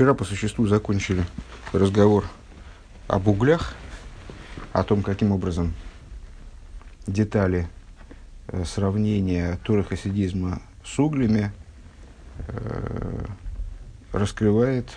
[0.00, 1.26] Вчера по существу закончили
[1.74, 2.24] разговор
[3.06, 3.74] об углях,
[4.72, 5.74] о том, каким образом
[7.06, 7.68] детали
[8.46, 11.52] э, сравнения тура хасидизма с углями
[12.48, 13.26] э,
[14.12, 14.88] раскрывает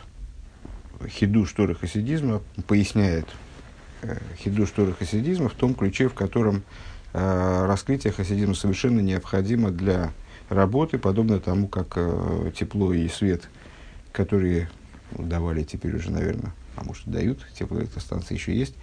[1.10, 3.26] хиду тура хасидизма, поясняет
[4.04, 6.64] э, хиду тура хасидизма в том ключе, в котором
[7.12, 10.14] э, раскрытие хасидизма совершенно необходимо для
[10.48, 11.98] работы, подобно тому, как
[12.56, 13.50] тепло и свет,
[14.14, 14.70] которые
[15.18, 18.76] давали теперь уже, наверное, а может дают, теплоэлектростанции еще есть,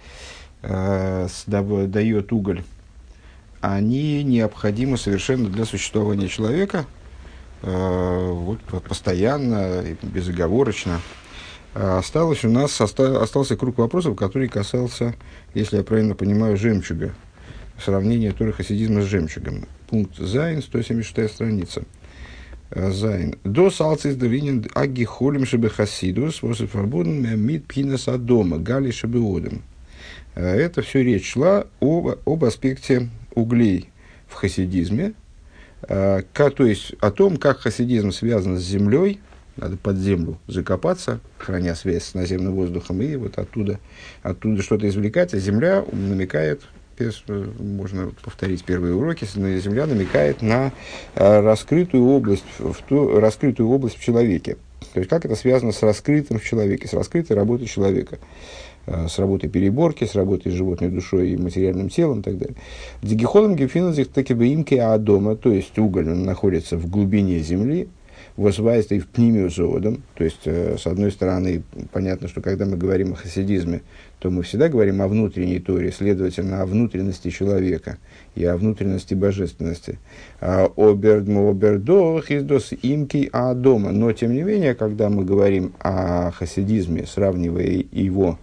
[0.61, 2.63] э, дает уголь,
[3.61, 6.85] они необходимы совершенно для существования человека,
[7.61, 10.99] э, вот, постоянно, безоговорочно.
[11.73, 15.15] А осталось у нас, оста, остался круг вопросов, который касался,
[15.53, 17.13] если я правильно понимаю, жемчуга,
[17.79, 19.67] сравнение Торы хасидизма с жемчугом.
[19.87, 21.83] Пункт Зайн, 176 страница.
[22.73, 23.35] Зайн.
[23.43, 29.61] דאס אלץ איז דער ענין הגחלים שבחסידות, וואס איז פארבונדן מיט בחינת אדמה, גחלי שבאדם.
[30.35, 33.89] Э, это все речь шла об, об аспекте углей
[34.27, 35.13] в хасидизме,
[35.81, 39.19] э, то есть о том, как хасидизм связан с землей,
[39.57, 43.79] надо под землю закопаться, храня связь с наземным воздухом, и вот оттуда,
[44.23, 46.61] оттуда что-то извлекать, а земля намекает
[47.59, 50.71] можно повторить первые уроки, Земля намекает на
[51.15, 54.57] э, раскрытую область, в ту, раскрытую область в человеке.
[54.93, 58.19] То есть, как это связано с раскрытым в человеке, с раскрытой работой человека,
[58.87, 62.55] э, с работой переборки, с работой животной душой и материальным телом и так далее.
[63.01, 67.87] Дигихолом гефиназих таки бы имки адома, то есть уголь, он находится в глубине земли,
[68.37, 70.03] возвайство и в пнимиозодом.
[70.15, 73.81] То есть, э, с одной стороны, понятно, что когда мы говорим о хасидизме,
[74.19, 77.97] то мы всегда говорим о внутренней торе, следовательно, о внутренности человека
[78.35, 79.99] и о внутренности божественности.
[80.39, 83.91] А обердох издос имки а дома.
[83.91, 88.37] Но, тем не менее, когда мы говорим о хасидизме, сравнивая его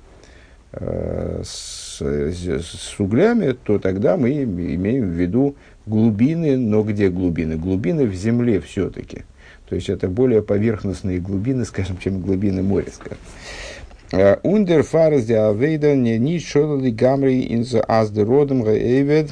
[0.73, 5.57] э, с, с углями, то тогда мы имеем в виду
[5.87, 7.57] глубины, но где глубины?
[7.57, 9.23] Глубины в земле все-таки.
[9.69, 13.19] То есть это более поверхностные глубины, скажем, чем глубины моря, скажем.
[14.43, 19.31] Ундер фарс де авейда не ни шолли гамри ин за аздеродом гаэвед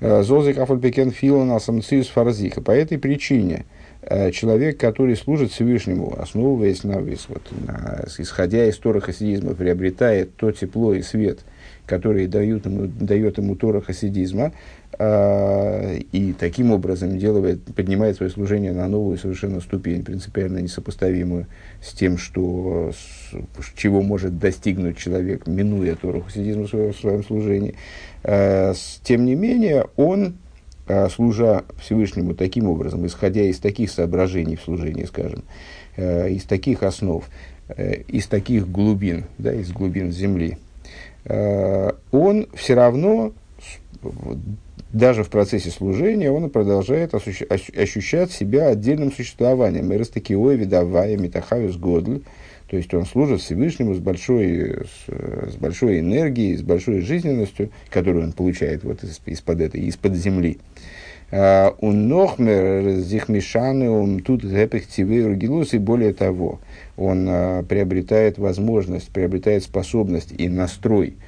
[0.00, 2.60] зозик афальпекен филан асамциус фарзиха.
[2.60, 3.64] По этой причине
[4.02, 10.52] э, человек, который служит Всевышнему, основываясь на, вот, на исходя из Тора хасидизма, приобретает то
[10.52, 11.40] тепло и свет,
[11.86, 14.52] которые дают ему, дает ему Тора хасидизма,
[14.98, 21.46] и таким образом делает, поднимает свое служение на новую совершенно ступень, принципиально несопоставимую
[21.80, 27.22] с тем, что, с, чего может достигнуть человек, минуя Тору хасидизма в своем, в своем
[27.22, 27.74] служении.
[28.24, 28.72] А,
[29.04, 30.34] тем не менее, он,
[30.88, 35.44] а, служа Всевышнему таким образом, исходя из таких соображений в служении, скажем,
[35.96, 37.24] из таких основ,
[37.76, 40.58] из таких глубин, да, из глубин земли,
[41.24, 43.32] он все равно
[44.92, 49.92] даже в процессе служения он продолжает ощущать себя отдельным существованием.
[49.92, 51.76] Эрастакиой, видавая, метахавис.
[51.76, 58.24] То есть он служит Всевышнему с большой, с, с большой энергией, с большой жизненностью, которую
[58.24, 60.58] он получает вот из, из-под этой, из-под земли.
[61.30, 63.88] А, у Нохмер зихмишаны
[64.20, 64.42] тут
[65.22, 66.60] ругилус, и более того,
[66.96, 71.16] он а, приобретает возможность, приобретает способность и настрой–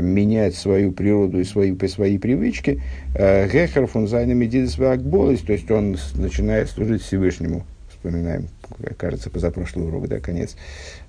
[0.00, 2.82] менять свою природу и свои, свои привычки,
[3.14, 4.74] э, Гехер фон Зайна Медидес
[5.42, 8.48] то есть он начинает служить Всевышнему, вспоминаем,
[8.96, 10.56] кажется, позапрошлый урок, да, конец,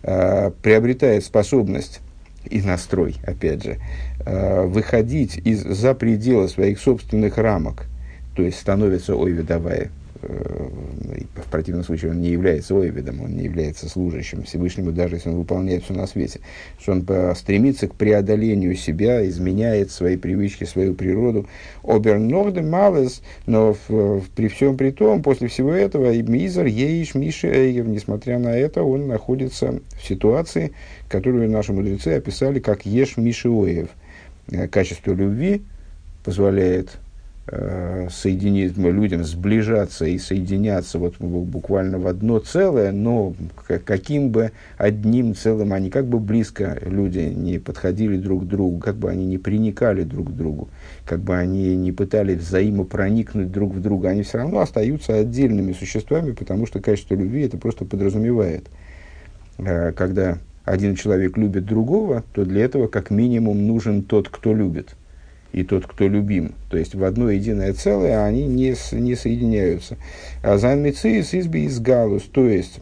[0.04, 2.02] э, приобретает способность
[2.50, 3.78] и настрой, опять же,
[4.24, 7.86] выходить из, за пределы своих собственных рамок,
[8.36, 13.44] то есть становится ой видовая, Э, в противном случае он не является ойведом, он не
[13.44, 16.40] является служащим Всевышнему, даже если он выполняет все на свете.
[16.80, 21.48] Что он стремится к преодолению себя, изменяет свои привычки, свою природу.
[21.84, 27.48] Обернорде малес, но в, в, при всем при том, после всего этого, Мизер, Еиш, Миши,
[27.48, 30.72] Эйгер, несмотря на это, он находится в ситуации,
[31.10, 33.90] которую наши мудрецы описали как Еш Миши Оев.
[34.52, 35.62] Э, качество любви
[36.24, 37.05] позволяет э,
[37.48, 43.36] соединить людям сближаться и соединяться вот буквально в одно целое, но
[43.86, 48.96] каким бы одним целым они, как бы близко люди не подходили друг к другу, как
[48.96, 50.70] бы они не приникали друг к другу,
[51.06, 56.32] как бы они не пытались взаимопроникнуть друг в друга, они все равно остаются отдельными существами,
[56.32, 58.66] потому что качество любви это просто подразумевает.
[59.60, 64.96] Э, когда один человек любит другого, то для этого как минимум нужен тот, кто любит–
[65.56, 66.54] и тот, кто любим.
[66.70, 69.98] То есть в одно единое целое они не, не соединяются.
[70.44, 72.82] А зан мициис изби из галус, то есть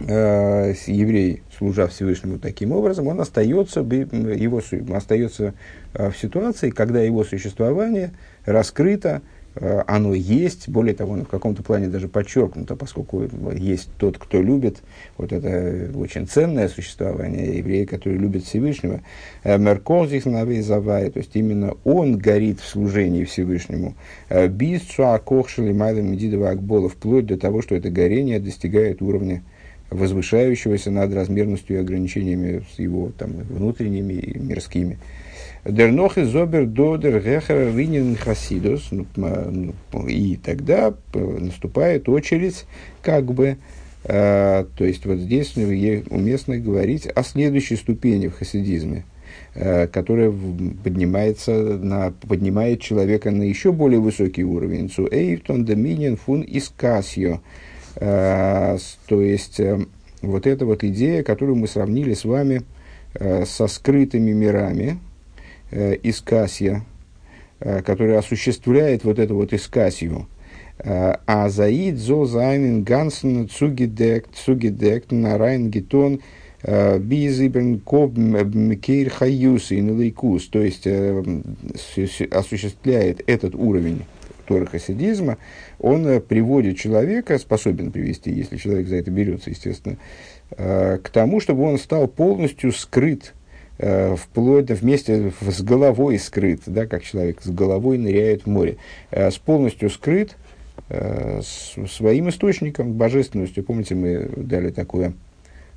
[0.00, 4.62] э, еврей, служа Всевышнему таким образом, он остается, его,
[4.94, 5.52] остается
[5.92, 8.12] в ситуации, когда его существование
[8.46, 14.18] раскрыто, Э, оно есть, более того, оно в каком-то плане даже подчеркнуто, поскольку есть тот,
[14.18, 14.78] кто любит,
[15.16, 19.00] вот это очень ценное существование еврея, который любит Всевышнего,
[19.42, 23.94] э, Меркозих Навейзавай, то есть именно он горит в служении Всевышнему,
[24.28, 24.82] э, без
[25.24, 29.42] Кохшили Майла Медидова Акбола, вплоть до того, что это горение достигает уровня
[29.90, 34.98] возвышающегося над размерностью и ограничениями его там, внутренними и мирскими.
[35.68, 38.88] Дернох и зобер додер гехер винен хасидус.
[38.90, 42.64] Ну, ну, и тогда наступает очередь,
[43.02, 43.58] как бы,
[44.04, 49.04] э, то есть вот здесь уместно говорить о следующей ступени в хасидизме,
[49.54, 50.32] э, которая
[50.82, 54.88] поднимается на, поднимает человека на еще более высокий уровень.
[54.88, 57.40] Цу эйфтон доминин фун искасио.
[57.96, 59.78] Э, то есть э,
[60.22, 62.62] вот эта вот идея, которую мы сравнили с вами
[63.12, 64.98] э, со скрытыми мирами,
[65.70, 66.84] э, искасья,
[67.60, 70.28] э, который осуществляет вот эту вот искасью.
[70.78, 76.20] Э, а заид зо зайнен гансен цугидект, цугидект на райн гетон
[76.62, 80.86] э, бизиберн коб мкейр хаюс и налейкус, то есть
[82.32, 84.04] осуществляет этот уровень
[84.46, 85.36] торохасидизма,
[85.78, 89.98] он приводит человека, способен привести, если человек за это берется, естественно,
[90.48, 93.34] к тому, чтобы он стал полностью скрыт
[93.78, 98.76] вплоть до вместе с головой скрыт, да, как человек с головой ныряет в море,
[99.10, 100.36] э, с полностью скрыт
[100.88, 103.62] э, с своим источником, божественностью.
[103.62, 105.12] Помните, мы дали такое,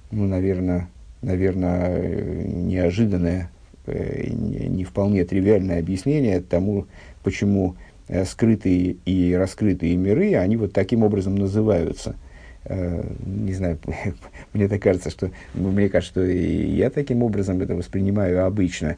[0.09, 0.88] ну, наверное,
[1.21, 3.51] наверное неожиданное,
[3.86, 6.88] э, не, не вполне тривиальное объяснение тому,
[7.24, 7.75] почему
[8.07, 12.30] э, скрытые и раскрытые миры, они вот таким образом называются– Э,
[12.69, 13.79] не знаю,
[14.53, 18.97] мне так кажется, что, мне кажется, что я таким образом это воспринимаю обычно.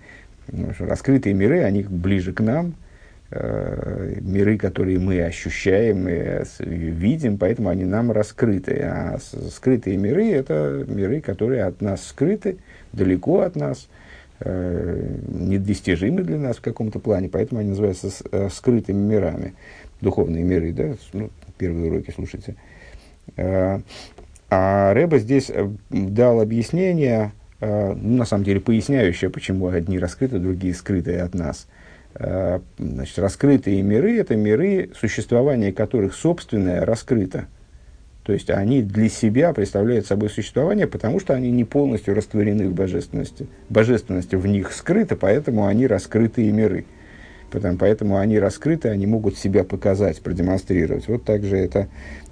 [0.76, 2.74] Что раскрытые миры, они ближе к нам,
[3.32, 8.82] э, миры, которые мы ощущаем и видим, поэтому они нам раскрыты.
[8.84, 9.18] А
[9.50, 12.58] скрытые миры– это миры, которые от нас скрыты,
[12.92, 13.88] далеко от нас,
[14.42, 18.10] э, недостижимы для нас в каком-то плане, поэтому они называются
[18.50, 19.54] скрытыми мирами.
[20.02, 22.56] Духовные миры, да, ну, первые уроки слушайте.
[23.36, 23.80] Э,
[24.50, 30.40] а Рэба здесь э, дал объяснение, э, ну, на самом деле поясняющее, почему одни раскрыты,
[30.40, 31.68] другие скрыты от нас.
[32.78, 37.48] Значит, раскрытые миры– это миры, существование которых собственное раскрыто.
[38.24, 42.74] То есть они для себя представляют собой существование, потому что они не полностью растворены в
[42.76, 43.48] божественности.
[43.68, 46.86] Божественность в них скрыта, поэтому они раскрытые миры.
[47.52, 51.08] Поэтому они раскрыты, они могут себя показать, продемонстрировать.
[51.08, 51.88] Вот также это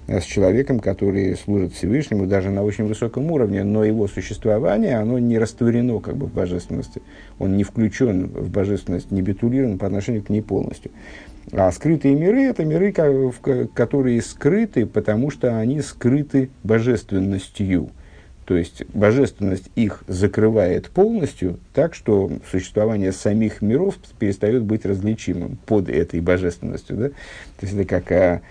[0.08, 5.38] с человеком, который служит Всевышнему даже на очень высоком уровне, но его существование, оно не
[5.38, 7.02] растворено как бы в божественности.
[7.38, 10.90] Он не включен в божественность, не битулирован по отношению к ней полностью.
[11.52, 17.90] А скрытые миры– это миры, которые скрыты, потому что они скрыты божественностью.
[18.44, 25.88] То есть божественность их закрывает полностью, так что существование самих миров перестает быть различимым под
[25.88, 26.96] этой божественностью.
[26.96, 27.08] Да?
[27.08, 27.14] То
[27.62, 28.42] есть это как а,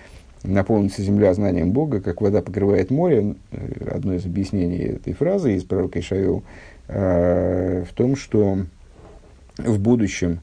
[0.44, 3.36] наполнится земля знанием Бога, как вода покрывает море.
[3.52, 6.44] Э, одно из объяснений этой фразы из пророка Ишаил
[6.88, 8.60] э, в том, что
[9.58, 10.40] в будущем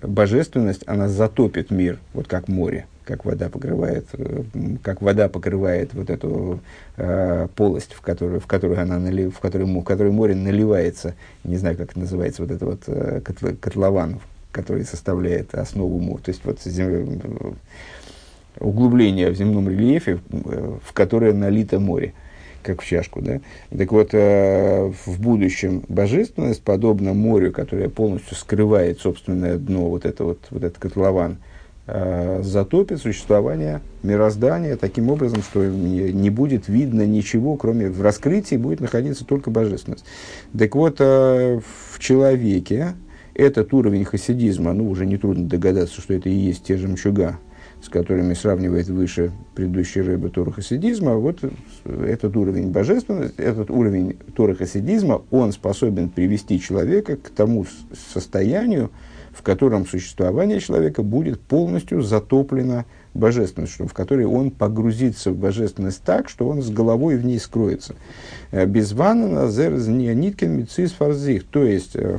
[0.00, 4.42] божественность, она затопит мир, вот как море, как вода покрывает, э,
[4.82, 6.60] как вода покрывает вот эту
[6.96, 11.56] э, полость, в которую, в которую она нали, в которую, в которую море наливается, не
[11.56, 16.22] знаю, как называется, вот это вот э, котлован, который составляет основу моря.
[16.22, 17.04] То есть вот земля,
[18.58, 22.14] углубление в земном рельефе, э, в которое налито море,
[22.62, 23.20] как в чашку.
[23.20, 23.40] Да?
[23.76, 30.24] Так вот, э, в будущем божественность, подобно морю, которое полностью скрывает собственное дно, вот, это
[30.24, 31.38] вот, вот этот котлован,
[31.86, 38.80] э, затопит существование мироздания таким образом, что не, будет видно ничего, кроме в раскрытии будет
[38.80, 40.04] находиться только божественность.
[40.56, 42.94] Так вот, в человеке
[43.34, 47.38] этот уровень хасидизма, ну, уже нетрудно догадаться, что это и есть те жемчуга,
[47.82, 51.40] с которыми сравнивает выше предыдущий рэбе Торахасидизма, вот
[51.84, 57.66] этот уровень божественности, этот уровень Торахасидизма, он способен привести человека к тому
[58.12, 58.92] состоянию,
[59.32, 62.84] в котором существование человека будет полностью затоплено
[63.14, 67.96] божественностью, в которой он погрузится в божественность так, что он с головой в ней скроется.
[68.52, 72.18] Э, без ванна ниткин мицис фарзих, то есть э,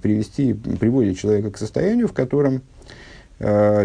[0.00, 3.03] привести, приводит человека к состоянию, в котором Э,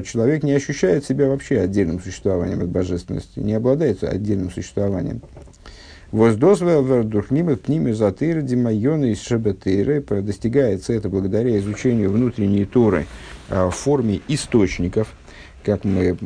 [0.04, 5.22] человек не ощущает себя вообще отдельным существованием от божественности, не обладает отдельным существованием.
[10.24, 13.06] Достигается это благодаря изучению внутренней туры
[13.50, 15.14] в форме источников,
[15.64, 16.18] как мы,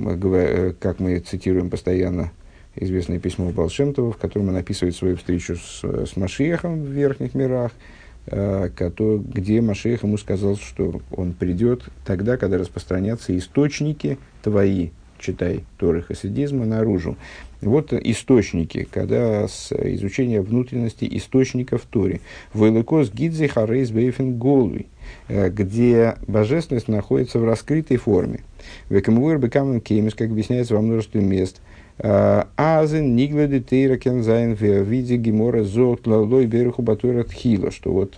[0.80, 2.32] как мы цитируем постоянно
[2.75, 7.72] известное письмо Балшемтова, в котором он описывает свою встречу с, с Машиехом в верхних мирах,
[7.72, 14.89] э, где Машиех ему сказал, что он придет тогда, когда распространятся источники твои,
[15.20, 17.18] читай Торы хасидизма, наружу.
[17.62, 22.20] Вот источники, когда с изучения внутренности источников Торе.
[22.54, 24.88] ווי אלקות געפינט זיך ארויס באופן גלוי,
[25.30, 28.42] э, где божественность находится в раскрытой форме.
[28.90, 31.62] וכמבואר בכמה מקומות, как объясняется во множестве мест–
[32.04, 37.94] אז אין נגלה דתורה קען זיין ווי די גמרא זאגט שלא ברכו בתורה תחילה, что
[37.94, 38.18] вот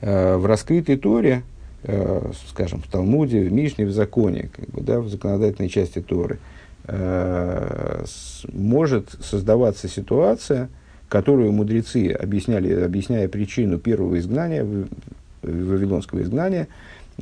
[0.00, 1.42] в раскрытой Торе,
[2.48, 6.38] скажем, в Талмуде, в Мишне, в законе, как бы, да, в законодательной части Торы,
[8.52, 10.68] может создаваться ситуация,
[11.08, 14.64] которую мудрецы объясняли, объясняя причину первого изгнания,
[15.42, 16.68] вавилонского изгнания,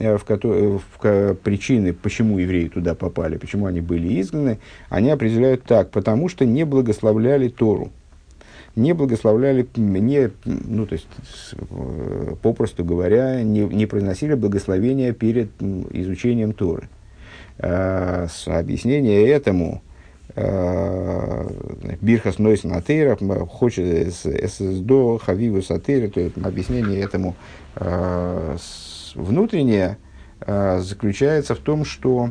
[0.00, 4.58] Э, в, которой, в, причины, почему евреи туда попали, почему они были изгнаны,
[4.88, 7.92] они определяют так, потому что не благословляли Тору.
[8.74, 11.06] Не благословляли, не, ну, то есть,
[11.52, 15.50] э, попросту говоря, не, не произносили благословения перед
[15.92, 16.88] изучением Торы.
[17.60, 19.80] А, с объяснение этому
[22.00, 27.36] Бирхас Нойс Натейра хочет ССДО Хавиву Сатейра, то есть объяснение этому
[27.76, 28.58] внутреннее
[30.40, 32.30] э, заключается в том, что,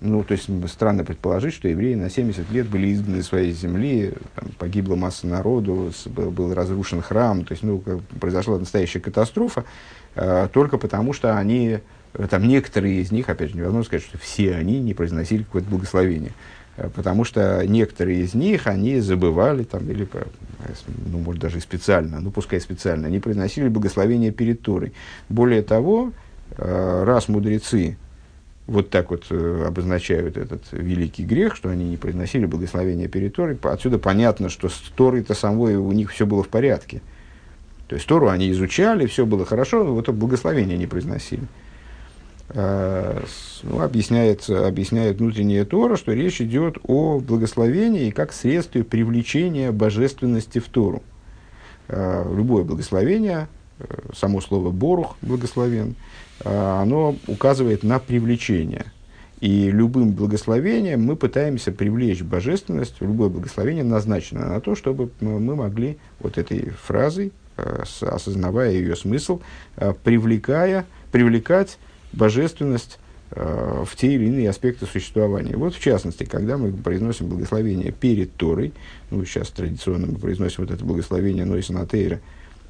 [0.00, 4.12] ну, то есть странно предположить, что евреи на 70 лет были изгнаны из своей земли,
[4.34, 7.82] там, погибла масса народу, был, разрушен храм, то есть, ну,
[8.20, 9.64] произошла настоящая катастрофа,
[10.14, 11.78] э, только потому что они,
[12.30, 16.32] там некоторые из них, опять же, невозможно сказать, что все они не произносили какое-то благословение
[16.76, 20.08] потому что некоторые из них, они забывали, там, или,
[21.06, 24.92] ну, может, даже специально, ну, пускай специально, они произносили благословение перед Торой.
[25.28, 26.12] Более того,
[26.56, 27.96] э, раз мудрецы
[28.66, 33.58] вот так вот э, обозначают этот великий грех, что они не произносили благословение перед Торой,
[33.62, 37.02] отсюда понятно, что с Торой-то самой у них все было в порядке.
[37.88, 41.42] То есть Тору они изучали, все было хорошо, но вот благословение не произносили.
[42.54, 43.24] Э,
[43.62, 50.68] ну, объясняется, объясняет внутренняя Тора, что речь идет о благословении как средстве привлечения божественности в
[50.68, 51.02] Тору.
[51.88, 55.94] Э, любое благословение, э, само слово «борух» благословен,
[56.44, 58.86] оно указывает на привлечение.
[59.40, 65.98] И любым благословением мы пытаемся привлечь божественность, любое благословение назначено на то, чтобы мы могли
[66.18, 67.32] вот этой фразой,
[68.00, 69.40] осознавая ее смысл,
[70.02, 71.78] привлекая, привлекать
[72.12, 72.98] божественность
[73.30, 75.56] э, в те или иные аспекты существования.
[75.56, 78.72] Вот в частности, когда мы произносим благословение перед Торой,
[79.10, 82.20] ну, сейчас традиционно мы произносим вот это благословение Нойсана Тейра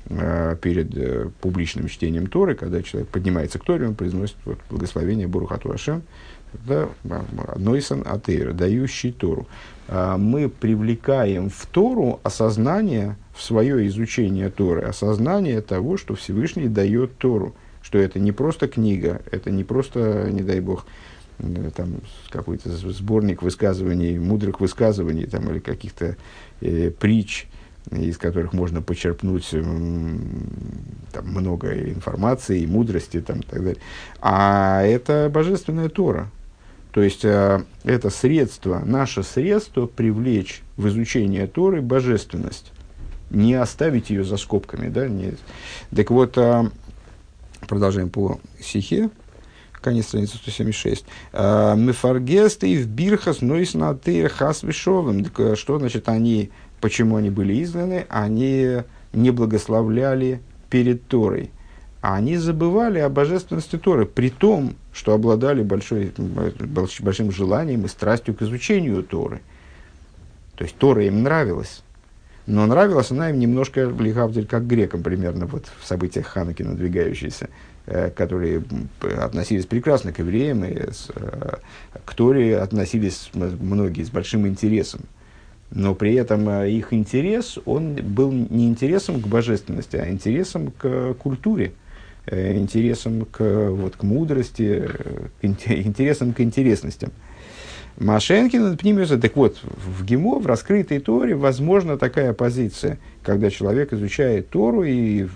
[0.06, 5.26] э, перед э, публичным чтением Торы, когда человек поднимается к Торе, он произносит вот, благословение
[5.26, 6.02] Бурухату Ашем,
[6.66, 6.88] да,
[7.56, 9.46] Нойсан Атейра, дающий Тору.
[9.88, 17.16] А мы привлекаем в Тору осознание, в свое изучение Торы, осознание того, что Всевышний дает
[17.18, 20.86] Тору– что это не просто книга, это не просто, не дай бог,
[21.38, 26.16] э, там какой-то сборник высказываний, мудрых высказываний там, или каких-то
[26.60, 27.46] э, притч,
[27.90, 29.62] из которых можно почерпнуть э,
[31.12, 33.82] там, много информации, мудрости там, и так далее.
[34.20, 36.30] А это божественная Тора.
[36.92, 42.72] То есть э, это средство, наше средство привлечь в изучение Торы божественность.
[43.30, 44.88] Не оставить ее за скобками.
[44.88, 45.08] Да?
[45.08, 45.34] Не...
[45.94, 46.64] Так вот, э,
[47.72, 49.08] Продолжаем по стихе.
[49.80, 51.06] Конец страницы 176.
[51.32, 53.98] «А, Мефаргесты в бирхас нойс на
[54.28, 55.24] хас вишовым.
[55.38, 56.50] Э, что значит они,
[56.82, 58.04] почему они были изгнаны?
[58.10, 58.82] Они
[59.14, 61.50] не благословляли перед Торой.
[62.02, 66.12] А они забывали о божественности Торы, при том, что обладали большой,
[67.00, 69.40] большим желанием и страстью к изучению Торы.
[70.56, 71.82] То есть Тора им нравилась.
[72.46, 77.49] Но нравилась она им немножко Лихавдель как грекам примерно вот в событиях Ханаки надвигающиеся,
[77.87, 78.64] э, которые
[79.20, 81.56] относились прекрасно к евреям и с, э,
[82.04, 85.02] к Торе относились многие с большим интересом.
[85.70, 91.14] Но при этом э, их интерес, он был не интересом к божественности, а интересом к
[91.14, 91.72] культуре,
[92.26, 94.88] интересом к, вот, к мудрости,
[95.42, 97.12] интересом к интересностям.
[97.99, 104.49] Машенкин Пнимиуса, так вот, в ГИМО, в раскрытой Торе, возможна такая позиция, когда человек изучает
[104.49, 105.26] Тору и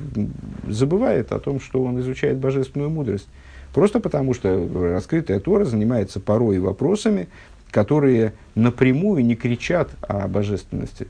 [0.67, 3.29] забывает о том, что он изучает божественную мудрость.
[3.75, 7.29] Просто потому, что раскрытая Тора занимается порой вопросами,
[7.71, 11.09] которые напрямую не кричат о божественности.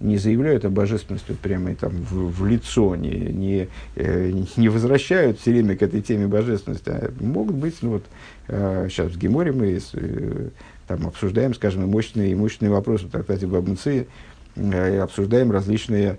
[0.00, 5.52] не заявляют о божественности прямо там, в, в лицо, не, не, э, не возвращают все
[5.52, 8.04] время к этой теме божественности, а могут быть, ну вот,
[8.48, 10.48] э, сейчас в Геморе мы э,
[10.90, 14.08] там обсуждаем, скажем, имущественные, имущественные вопросы в трактате Бабнцы,
[14.56, 16.18] э, обсуждаем различные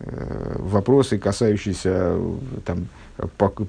[0.00, 2.18] э, вопросы, касающиеся
[2.66, 2.88] там,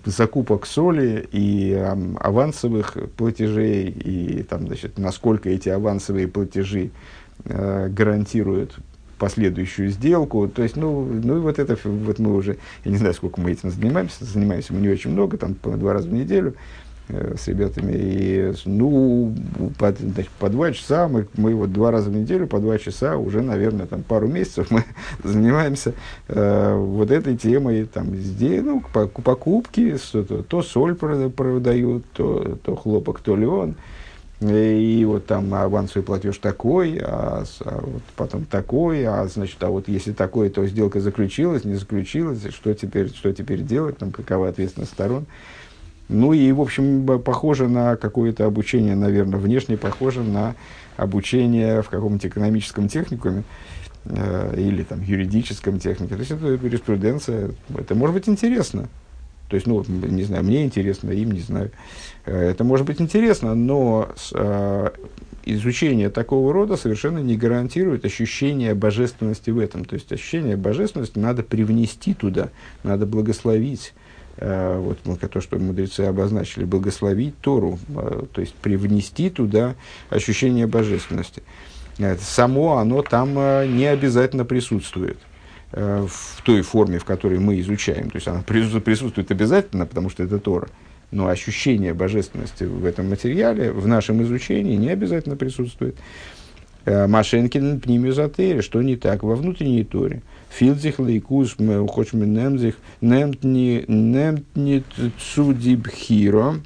[0.04, 6.90] закупок соли и э, авансовых платежей, и там, значит, насколько эти авансовые платежи
[7.46, 8.78] э, гарантируют
[9.18, 10.50] последующую сделку.
[10.50, 13.54] То есть, ну, ну и вот это, вот мы уже, я не знаю, сколько мы
[13.54, 17.94] этим занимаемся, занимаемся мы не очень много, там два раза в неделю э, с ребятами.
[17.96, 19.34] И, ну,
[19.78, 23.18] по, значит, по два часа, мы, мы вот два раза в неделю, по два часа,
[23.18, 24.84] уже, наверное, там пару месяцев мы
[25.24, 25.94] занимаемся
[26.28, 32.76] э, вот этой темой, там, здесь, ну, по, покупки, то, то соль продают, то, то
[32.76, 33.76] хлопок, то лен.
[34.40, 39.88] И вот там авансовый платеж такой, а, а вот потом такой, а значит, а вот
[39.88, 44.92] если такой, то сделка заключилась, не заключилась, что теперь, что теперь делать, там, какова ответственность
[44.92, 45.26] сторон.
[46.10, 50.56] Ну и, в общем, похоже на какое-то обучение, наверное, внешне похоже на
[50.96, 53.44] обучение в каком-то экономическом техникуме
[54.06, 56.16] э, или там юридическом технике.
[56.16, 58.88] То есть это юриспруденция, это может быть интересно.
[59.50, 61.72] То есть, ну, не знаю, мне интересно, им не знаю.
[62.26, 64.90] Э, это может быть интересно, но э,
[65.46, 69.86] изучение такого рода совершенно не гарантирует ощущение божественности в этом.
[69.86, 72.50] То есть, ощущение божественности надо привнести туда,
[72.84, 73.94] надо благословить.
[74.40, 75.00] Э, вот
[75.32, 79.76] то, что мудрецы обозначили, благословить Тору, э, то есть привнести туда
[80.10, 81.42] ощущение божественности.
[81.98, 85.18] Э, само оно там не обязательно присутствует.
[85.70, 88.10] В той форме, в которой мы изучаем.
[88.10, 90.70] То есть она присутствует обязательно, потому что это Тора.
[91.12, 95.98] Но ощущение божественности в этом материале, в нашем изучении, не обязательно присутствует.
[96.88, 100.22] Э, Машенкин пнимизотере, что не так во внутренней Торе.
[100.52, 101.58] Филдзих лейкус
[101.90, 104.86] хочем немзих немтни немтни
[105.20, 106.62] цудибхиро.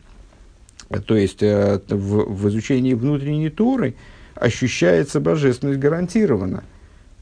[1.08, 3.96] То есть э, в, в изучении внутренней Торы
[4.36, 6.66] ощущается божественность гарантированно.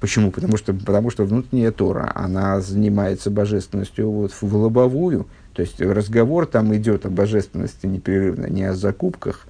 [0.02, 0.32] Почему?
[0.32, 5.26] Потому что, потому что внутренняя Тора, она занимается божественностью вот в лобовую.
[5.54, 9.47] То есть разговор там идет о божественности непрерывно, не о закупках,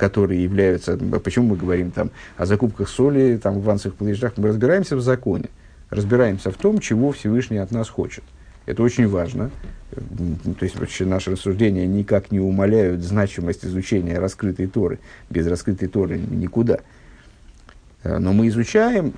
[0.00, 0.96] которые являются...
[0.96, 4.32] Почему мы говорим там о закупках соли, там, в ванцах платежах?
[4.38, 5.50] Мы разбираемся в законе,
[5.90, 8.24] разбираемся в том, чего Всевышний от нас хочет.
[8.64, 9.50] Это очень важно.
[9.90, 15.00] То есть вообще наши рассуждения никак не умаляют значимость изучения раскрытой Торы.
[15.28, 16.78] Без раскрытой Торы никуда.
[18.02, 19.12] Но мы изучаем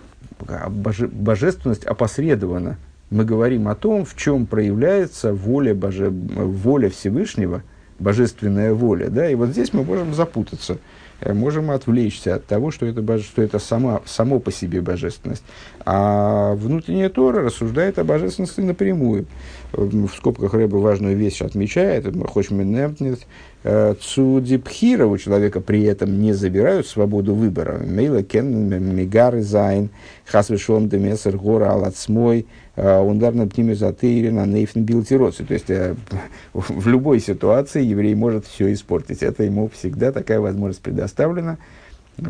[0.69, 2.77] боже, божественность опосредована.
[3.11, 7.63] Мы говорим о том, в чем проявляется воля, боже, воля Всевышнего,
[8.03, 9.09] божественная воля.
[9.09, 9.29] Да?
[9.29, 10.79] И вот здесь мы можем запутаться,
[11.21, 15.45] э, можем отвлечься от того, что это, что это сама, само по себе божественность.
[15.87, 19.27] А внутренняя Тора рассуждает о божественности напрямую.
[19.73, 23.21] В скобках Рэба важную вещь отмечает, Хочминемтнет,
[23.65, 27.79] Э, Цудипхира у человека при этом не забирают свободу выбора.
[27.79, 29.91] Мейла кен мигар зайн
[30.25, 35.45] хасвешом демесер гора алацмой э, ундарна пнимезатырина нейфн билтироци.
[35.45, 35.95] То есть э,
[36.53, 39.23] в любой ситуации еврей может все испортить.
[39.23, 41.59] Это ему всегда такая возможность предоставлена,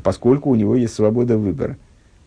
[0.02, 1.78] поскольку у него есть свобода выбора.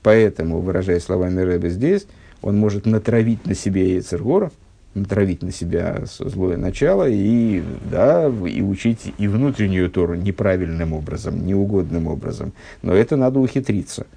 [0.01, 2.07] Поэтому, выражая словами Рэба здесь,
[2.41, 4.51] он может натравить на себе яйцергора,
[4.95, 12.07] натравить на себя злое начало и, да, и учить и внутреннюю Тору неправильным образом, неугодным
[12.07, 12.53] образом.
[12.81, 14.07] Но это надо ухитриться.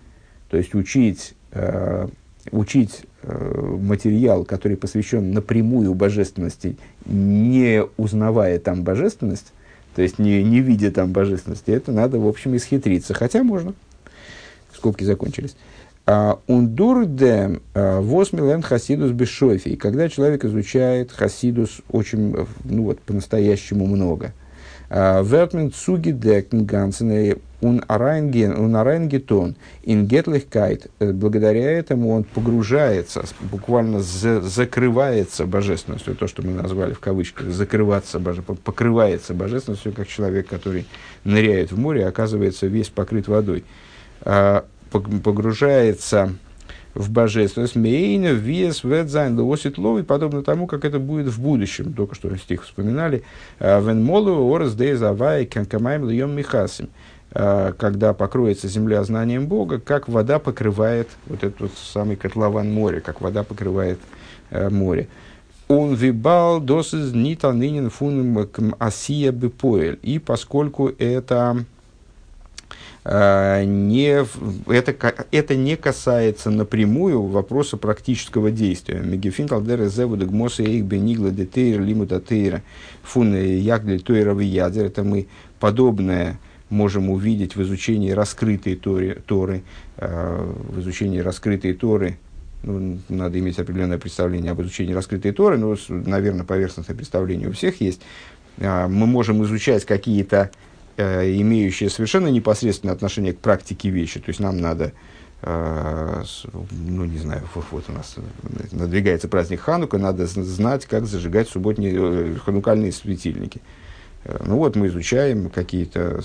[0.49, 2.09] То есть учить, э,
[2.53, 9.53] учить э, материал, который посвящен напрямую божественности, не узнавая там божественность,
[9.95, 13.15] то есть не, не видя там божественности, это надо, в общем, исхитриться.
[13.15, 13.75] Хотя можно.
[14.73, 15.57] Скобки закончились.
[16.47, 19.77] Ундурде а, восмилен хасидус бешофи.
[19.77, 24.33] Когда человек изучает хасидус очень, ну вот, по-настоящему много.
[24.89, 30.87] А, Вертмен цуги декн гансене он арайнгетон אין געטלעכקייט.
[30.99, 37.49] Э, благодаря этому он погружается, буквально за, закрывается божественностью, то, что мы назвали в кавычках,
[37.49, 40.87] закрываться, боже, покрывается божественностью, как человек, который
[41.25, 43.65] ныряет в море, оказывается весь покрыт водой
[44.23, 46.33] а, погружается
[46.95, 51.93] в божественность, מעין ווי ס'וועט זיין לעתיד לבוא, подобно тому, как это будет в будущем.
[51.93, 53.23] Только что стих вспоминали.
[53.61, 56.89] «А, און מלאה הארץ דעה את הוי' לים מכסים.
[57.31, 63.01] А, когда покроется земля знанием Бога, как вода покрывает вот этот вот самый котлован моря,
[63.01, 63.99] как вода покрывает
[64.51, 65.09] а, море.
[65.69, 68.49] Он вибал досыз нита нынен фун
[68.79, 69.99] асия бепоэль.
[70.03, 71.63] И поскольку это э,
[73.05, 74.27] не,
[74.71, 79.01] это, это не касается напрямую вопроса практического действия.
[79.01, 82.63] Мегефин талдер зевуда гмоса их бенигла детейр лимута тейра
[83.03, 84.87] фун ягли тойровый ядер.
[84.87, 85.27] Это мы
[85.59, 86.39] подобное
[86.71, 89.63] можем увидеть в изучении раскрытой Торы, Торы
[89.97, 92.19] э, в изучении раскрытой Торы,
[92.63, 97.81] ну, надо иметь определенное представление об изучении раскрытой Торы, но, наверное, поверхностное представление у всех
[97.81, 98.03] есть.
[98.59, 100.68] Э, мы можем изучать какие-то э,
[100.99, 104.21] имеющие совершенно непосредственное отношение к практике вещи.
[104.21, 104.93] То есть нам надо,
[105.43, 106.23] э,
[106.71, 108.17] ну не знаю, вот, у нас
[108.73, 113.61] надвигается праздник Ханука, надо знать, как зажигать субботние э, ханукальные светильники.
[114.25, 116.21] Э, ну вот мы изучаем какие-то,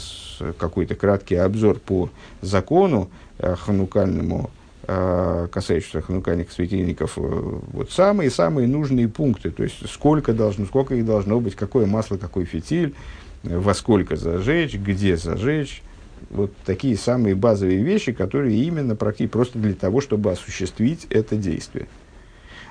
[0.58, 2.10] какой-то краткий обзор по
[2.42, 4.50] закону э, ханукальному,
[4.88, 11.40] э, касающийся ханукальных светильников, вот самые-самые нужные пункты, то есть сколько должно, сколько их должно
[11.40, 12.94] быть, какое масло, какой фитиль,
[13.44, 15.84] во сколько зажечь, где зажечь,
[16.30, 21.88] вот такие самые базовые вещи, которые именно практически просто для того, чтобы осуществить это действие.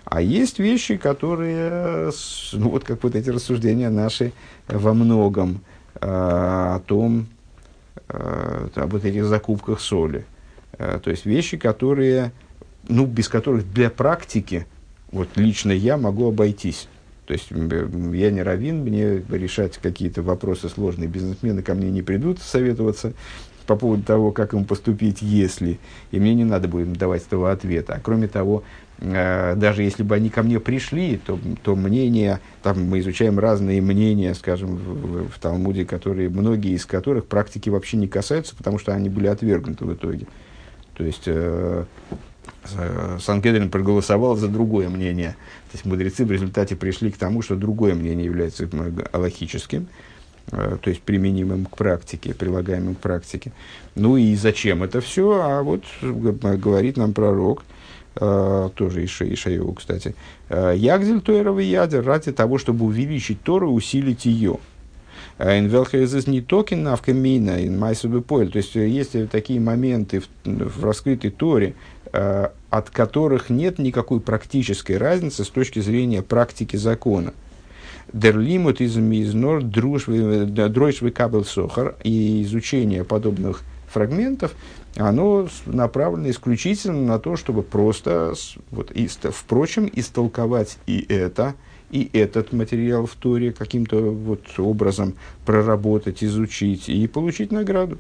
[0.05, 2.11] А есть вещи, которые,
[2.53, 4.33] ну вот как вот эти рассуждения наши
[4.67, 5.61] во многом
[5.95, 7.29] э, о том,
[8.09, 10.27] э, об этих закупках соли.
[10.79, 12.33] Э, то есть вещи, которые,
[12.89, 14.67] ну, без которых для практики,
[15.13, 16.89] вот лично я могу обойтись.
[17.27, 22.41] То есть я не равин, мне решать какие-то вопросы сложные, бизнесмены ко мне не придут
[22.41, 23.13] советоваться
[23.67, 25.79] по поводу того, как им поступить, если,
[26.11, 27.95] и мне не надо будет давать этого ответа.
[27.95, 28.65] А кроме того,
[29.03, 33.81] Э, даже если бы они ко мне пришли, то, то мнение, там мы изучаем разные
[33.81, 38.95] мнения, скажем, в, в Талмуде, которые, многие из которых практики вообще не касаются, потому что
[38.95, 40.27] они были отвергнуты в итоге.
[40.97, 41.85] То есть э,
[43.21, 45.37] Сангедрин проголосовал за другое мнение.
[45.71, 48.69] То есть мудрецы в результате пришли к тому, что другое мнение является
[49.13, 49.89] аллахическим,
[50.53, 53.53] э, то есть применимым к практике, прилагаемым к практике.
[53.95, 55.41] Ну и зачем это все?
[55.41, 57.65] А вот говорит нам пророк,
[58.15, 60.15] Uh, тоже Иша, Ишаеву, кстати.
[60.51, 64.59] Ягзель Тойровый ядер ради того, чтобы увеличить Тору, усилить ее.
[65.39, 71.75] Инвелхезес не токен навкамина, ин То есть, есть такие моменты в, в раскрытой Торе,
[72.13, 77.33] от которых нет никакой практической разницы с точки зрения практики закона.
[78.13, 84.55] Дерлимут из мизнор дройшвы кабел сохар и изучение подобных фрагментов
[84.97, 88.35] оно направлено исключительно на то, чтобы просто,
[88.71, 91.55] вот, и, впрочем, истолковать и это,
[91.91, 95.15] и этот материал в Торе каким-то вот образом
[95.47, 97.99] проработать, изучить и получить награду.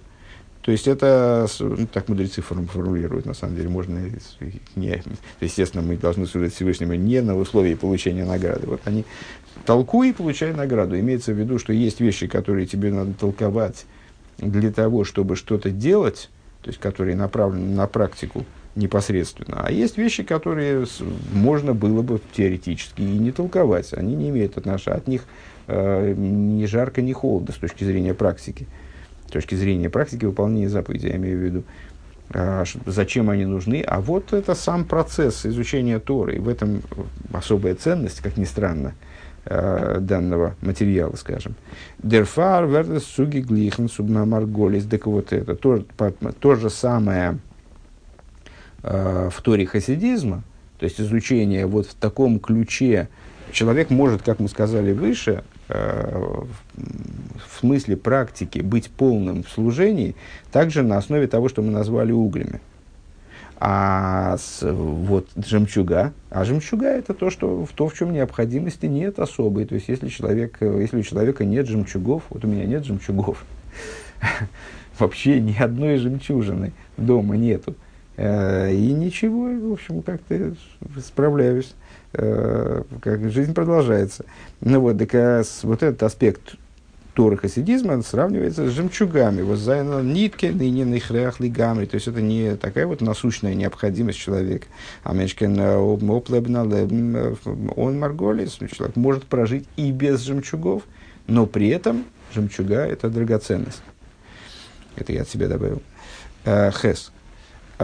[0.62, 4.00] То есть это, ну, так мудрецы формулируют, на самом деле, можно,
[4.76, 5.02] не,
[5.40, 8.68] естественно, мы должны служить Всевышнему не на условии получения награды.
[8.68, 9.04] Вот они
[9.66, 10.98] толкуй и получай награду.
[10.98, 13.86] Имеется в виду, что есть вещи, которые тебе надо толковать
[14.38, 16.30] для того, чтобы что-то делать,
[16.62, 18.46] то есть которые направлены на практику
[18.76, 19.64] непосредственно.
[19.64, 20.86] А есть вещи, которые
[21.32, 23.92] можно было бы теоретически и не толковать.
[23.94, 25.24] Они не имеют отношения, от них
[25.66, 28.68] э, ни жарко, ни холодно с точки зрения практики.
[29.32, 31.62] Точки зрения практики выполнения заповедей, я имею в виду.
[32.34, 33.80] А, зачем они нужны?
[33.80, 36.36] А вот это сам процесс изучения Торы.
[36.36, 36.82] И в этом
[37.32, 38.92] особая ценность, как ни странно,
[39.46, 41.54] э, данного материала, скажем.
[42.02, 44.84] Дерфар вердес суги глихен субмамарголис.
[44.84, 45.82] Так вот это то,
[46.38, 47.38] то же самое
[48.82, 50.42] э, в Торе хасидизма,
[50.78, 53.08] то есть изучение вот в таком ключе.
[53.50, 60.14] Человек может, как мы сказали выше, в смысле практики быть полным в служении,
[60.50, 62.60] также на основе того, что мы назвали углями.
[63.64, 69.20] А с, вот жемчуга, а жемчуга это то, что, в то, в чем необходимости нет
[69.20, 69.66] особой.
[69.66, 73.44] То есть, если, человек, если у человека нет жемчугов, вот у меня нет жемчугов,
[74.98, 77.76] вообще ни одной жемчужины дома нету.
[78.16, 80.54] Э, и ничего, в общем, как-то
[80.98, 81.74] справляюсь.
[82.14, 84.24] Э, как жизнь продолжается.
[84.60, 86.56] Ну вот, так а вот этот аспект
[87.14, 89.42] Торы хасидизма сравнивается с жемчугами.
[89.42, 91.86] וואס זיינען ניט קיין ענין הכרחי לגמרי.
[91.86, 94.66] То есть это не такая вот насущная необходимость человека.
[95.04, 95.76] און מ'קען э,
[97.16, 97.34] э,
[97.76, 98.58] אן מרגליות.
[98.72, 100.84] Человек может прожить и без жемчугов,
[101.26, 103.82] но при этом жемчуга– это драгоценность.
[104.96, 105.82] Это я от себя добавил.
[106.44, 107.11] Э, хес.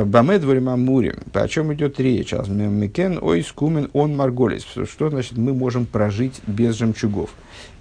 [0.05, 1.17] Баме дворим амурим.
[1.33, 2.33] О чем идет речь?
[2.33, 4.65] Мекен ой скумен он марголис.
[4.65, 7.31] Что значит мы можем прожить без жемчугов?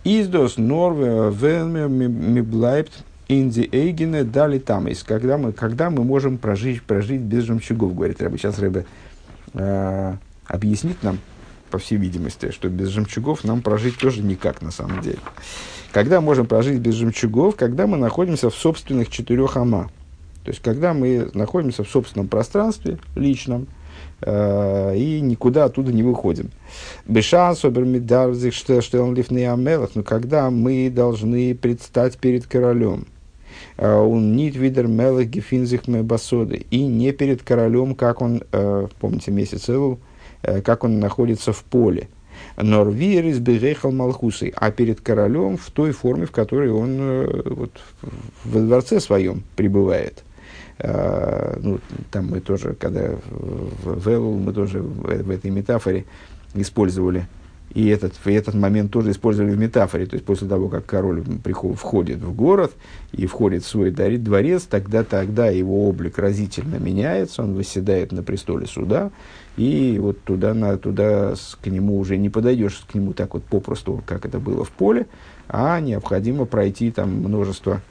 [0.03, 4.87] Издос норве велме миблайбт инди эйгене дали там.
[5.05, 8.37] Когда мы, когда мы можем прожить, прожить без жемчугов, говорит Рэбе.
[8.37, 8.85] Сейчас Рэбе
[9.53, 10.13] э,
[10.45, 11.19] объяснит нам,
[11.69, 15.19] по всей видимости, что без жемчугов нам прожить тоже никак на самом деле.
[15.91, 17.55] Когда можем прожить без жемчугов?
[17.55, 19.89] Когда мы находимся в собственных четырех ама.
[20.47, 23.67] То есть, когда мы находимся в собственном пространстве, личном,
[24.21, 26.51] э, и никуда оттуда не выходим.
[27.05, 33.07] Бешанс, обермидарзих, что он лифный амелах, но когда мы должны предстать перед королем,
[33.77, 39.67] он нит видер мелах гефинзих басоды, и не перед королем, как он, э, помните, месяц
[39.67, 39.99] Элу,
[40.43, 42.07] э, как он находится в поле.
[42.55, 47.71] Норвир из Берехал Малхусы, а перед королем в той форме, в которой он э, вот,
[48.45, 50.23] во дворце своем пребывает.
[50.79, 51.79] Uh, ну,
[52.11, 56.05] там мы тоже, когда в, Элу, мы тоже в, этой метафоре
[56.53, 57.27] использовали.
[57.73, 60.05] И этот, и этот момент тоже использовали в метафоре.
[60.05, 62.73] То есть после того, как король приход, входит в город
[63.11, 68.67] и входит в свой дворец, тогда, тогда его облик разительно меняется, он восседает на престоле
[68.67, 69.11] суда,
[69.57, 74.01] и вот туда, на, туда к нему уже не подойдешь, к нему так вот попросту,
[74.05, 75.07] как это было в поле,
[75.49, 77.81] а необходимо пройти там множество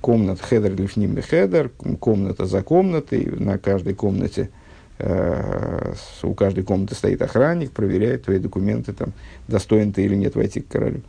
[0.00, 4.50] комнат, חדר לפנים חדר, комната за комнатой, на каждой комнате
[4.98, 9.12] Э, у каждой комнаты стоит охранник, проверяет твои документы, там,
[9.46, 11.02] достоин ты или нет войти к королю.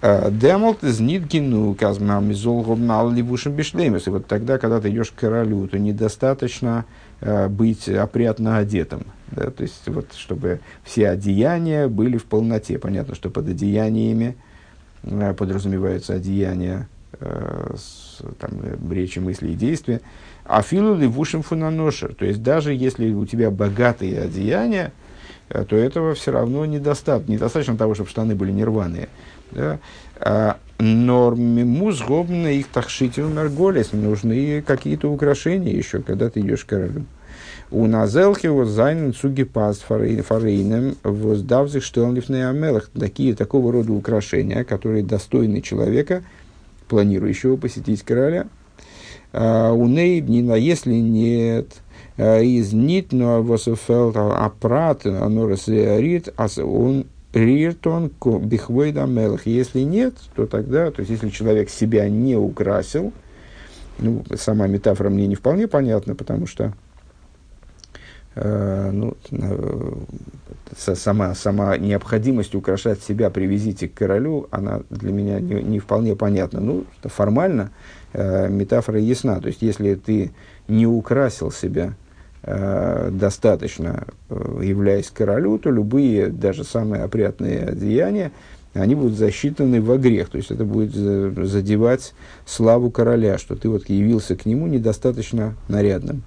[0.00, 4.06] Э, דעמאלט איז ניט גענוג, כל זמן איז לבושים בשלימות.
[4.06, 6.86] И вот тогда, когда ты идешь к королю, то недостаточно
[7.20, 9.04] э, быть опрятно одетым.
[9.30, 9.50] Да?
[9.50, 12.78] То есть, вот, чтобы все одеяния были в полноте.
[12.78, 14.36] Понятно, что под одеяниями
[15.36, 16.88] подразумеваются одеяния
[17.20, 18.50] с, там,
[18.90, 20.00] речи, мысли и действия.
[20.44, 22.14] А филу ливушим фунаношер.
[22.14, 24.92] То есть, даже если у тебя богатые одеяния,
[25.48, 27.32] э, то этого все равно недостаточно.
[27.32, 29.08] Недостаточно того, чтобы штаны были нерваные.
[29.52, 29.78] Да?
[30.20, 33.92] А, но музгобно их тахшите умерголес.
[33.92, 37.04] Нужны какие-то украшения еще, когда ты идешь к королю.
[37.70, 42.90] У Назелхи вот зайнен цуги пас фарейнем воздавзих штелнифный амелах.
[42.98, 46.22] Такие, такого рода украшения, которые достойны человека,
[46.92, 48.46] планирующего посетить короля–
[49.32, 51.80] а, у Нейбнина, если нет,
[52.18, 59.46] а, из нит, но вософел апрат, оно рит, а он риртон бихвойда мелах.
[59.46, 63.12] Если нет, то тогда, то есть если человек себя не украсил,
[63.98, 66.74] ну, сама метафора мне не вполне понятна, потому что
[68.34, 69.92] ну, э,
[70.76, 76.60] сама, сама необходимость украшать себя привезите к королю, она для меня не, не вполне понятна.
[76.60, 77.70] Ну, формально
[78.12, 79.40] э, метафора ясна.
[79.40, 80.32] То есть, если ты
[80.68, 81.94] не украсил себя
[82.42, 88.32] э, достаточно, э, являясь королю, то любые, даже самые опрятные одеяния,
[88.74, 90.30] они будут засчитаны во грех.
[90.30, 92.14] То есть, это будет задевать
[92.46, 96.22] славу короля, что ты вот явился к нему недостаточно нарядным.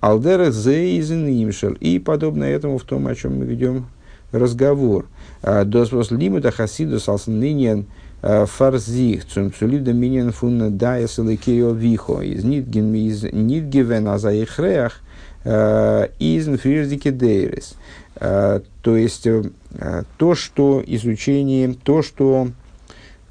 [0.00, 1.72] Алдера зейзен имшел.
[1.72, 3.86] И подобно этому в том, о чем мы ведем
[4.32, 5.06] разговор.
[5.42, 7.86] «А, Досвос лимута хасидус алсенлинен
[8.22, 15.00] Э, фарзих, zum Zulida Minien von Dais Lekeo Vicho, из Нидгивен Азаихреах,
[15.42, 17.76] из Фрирдике Дейрес.
[18.14, 19.42] То есть, э,
[20.18, 22.48] то, что изучение, то, что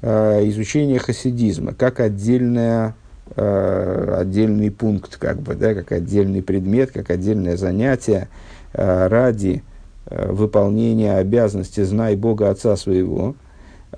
[0.02, 2.96] изучение хасидизма, как отдельная
[3.36, 8.28] отдельный пункт, как бы, да, как отдельный предмет, как отдельное занятие
[8.72, 9.62] ради
[10.06, 13.34] выполнения обязанности «знай Бога Отца своего»,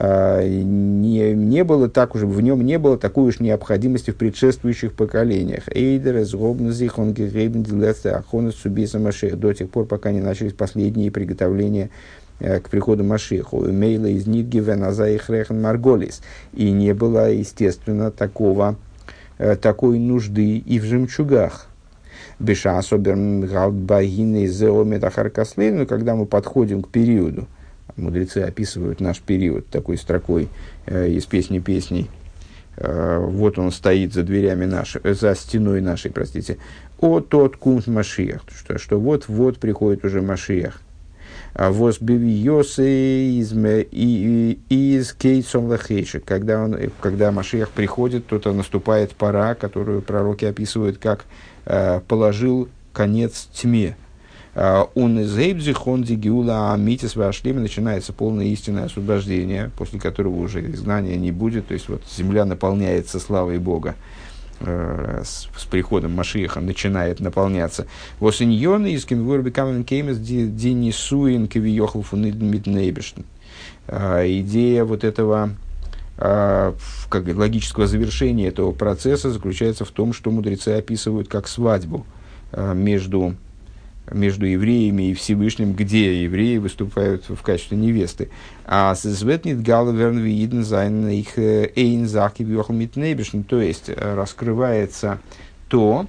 [0.01, 5.65] не, не было так уже, в нем не было такой уж необходимости в предшествующих поколениях.
[5.69, 11.91] Эйдер, Згобнзих, он до тех пор, пока не начались последние приготовления
[12.41, 13.71] э, к приходу Машеху.
[13.71, 16.23] Мейла из Нидгивен, Азаих Рехан Марголис.
[16.55, 18.92] И не было, естественно, такого, э,
[19.61, 21.69] такой нужды и в жемчугах.
[22.39, 27.47] Беша особенно Галбагины Зеометахаркаслейн, когда мы подходим к периоду,
[27.97, 30.49] мудрецы описывают наш период такой строкой
[30.87, 32.11] э, из песни песней.
[32.77, 36.59] Э, вот он стоит за дверями нашей, э, за стеной нашей, простите.
[36.99, 40.81] О тот кунт Машиях, что, что вот-вот приходит уже Машиях.
[41.55, 46.21] А воз бивиосы из кейсом лахейши.
[46.21, 51.27] Когда, он, когда Машиях приходит, то, то наступает пора, которую пророки описывают как
[51.67, 53.97] э, положил конец тьме.
[54.55, 60.61] А, он из Эйбзих, он дигиула амитис вашлим, начинается полное истинное освобождение, после которого уже
[60.71, 63.95] изгнания не будет, то есть вот земля наполняется славой Бога
[64.65, 67.87] э, с, с приходом Машиеха начинает наполняться.
[68.21, 73.23] Восиньон из кемвур бекамен кеймес денисуин кевиохл фунидмитнейбешн.
[73.89, 75.51] А, идея вот этого
[76.19, 76.75] а,
[77.09, 82.07] как логического завершения этого процесса заключается в том, что мудрецы описывают как свадьбу
[82.75, 83.35] между
[84.11, 88.31] между евреями и Всевышним, где евреи выступают в качестве невесты.
[88.65, 92.43] А светнит галверн виден зайн их эйн заки
[93.45, 95.21] то есть э, раскрывается
[95.69, 96.07] то,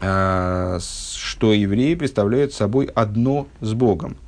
[0.00, 4.16] что евреи представляют собой одно с Богом–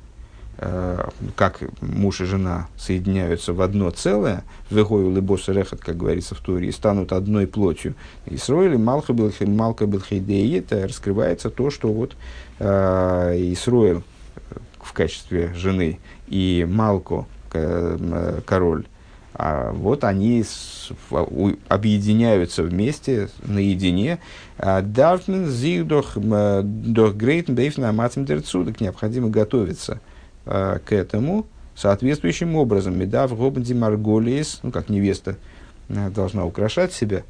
[1.35, 6.67] как муж и жена соединяются в одно целое, вегою лебос рехат, как говорится в Туре,
[6.67, 7.95] и станут одной плотью.
[8.27, 12.15] И Исроили малка билхейдеи, это раскрывается то, что вот
[12.59, 14.03] э, Исроил
[14.79, 18.85] в качестве жены и Малко, э, король,
[19.33, 20.91] а вот они с,
[21.69, 24.19] объединяются вместе, наедине.
[24.59, 28.79] Дарфмен зиг дох грейтен бейфна аматим дерцудок.
[28.79, 29.99] Необходимо готовиться–
[30.45, 32.97] э, к этому соответствующим образом.
[32.97, 35.35] Медав гобнди марголиес, ну, как невеста
[35.89, 37.23] э, должна украшать себя,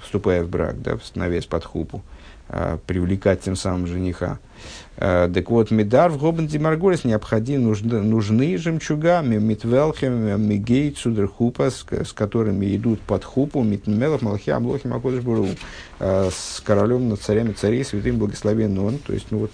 [0.00, 2.02] вступая в брак, да, становясь под хупу,
[2.48, 4.38] э, привлекать тем самым жениха.
[4.96, 12.12] Так вот, медар в гобнди марголиес необходимы, нужны, нужны жемчуга, митвелхем, мигей, цудерхупа, с, с
[12.12, 15.46] которыми идут под хупу, митмелов, малхи, амлохи, макодыш буру,
[16.00, 18.98] э, с королем над царями царей, святым благословен он.
[18.98, 19.50] То есть, ну вот,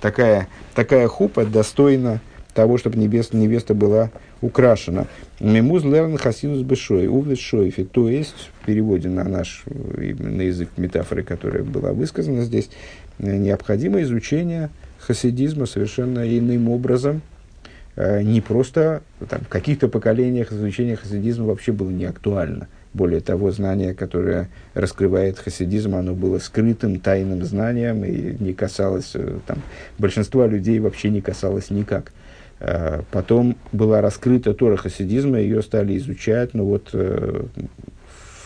[0.00, 2.20] такая, такая хупа достойна
[2.54, 5.06] того, чтобы невеста, невеста была украшена.
[5.40, 7.84] Мимуз лерн хасидус бешой, увлет шойфи.
[7.84, 12.70] То есть, в переводе на наш, на язык метафоры, которая была высказана здесь,
[13.18, 17.22] необходимо изучение хасидизма совершенно иным образом.
[17.96, 22.68] Э, не просто там, в каких-то поколениях изучение хасидизма вообще было не актуально.
[22.94, 29.38] Более того, знание, которое раскрывает хасидизм, оно было скрытым, тайным знанием и не касалось, э,
[29.46, 29.62] там,
[29.98, 32.12] большинства людей вообще не касалось никак.
[32.60, 37.42] Э, потом была раскрыта Тора хасидизма, ее стали изучать, ну вот э,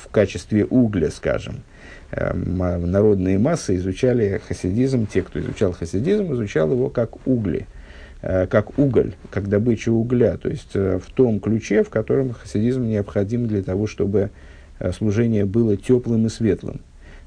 [0.04, 1.62] в качестве угля, скажем.
[2.11, 7.66] Народные массы изучали хасидизм, те, кто изучал хасидизм, изучал его как угли–
[8.20, 13.62] как уголь, как добыча угля, то есть в том ключе, в котором хасидизм необходим для
[13.62, 14.31] того, чтобы
[14.78, 16.81] Э, служение было теплым и светлым,